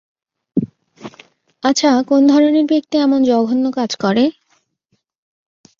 [1.63, 4.23] আচ্ছা, কোন ধরণের ব্যক্তি এমন জঘন্য কাজ করে?